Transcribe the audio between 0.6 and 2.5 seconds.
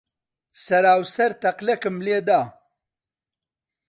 سەرا و سەر تەقلەکم لێ دا.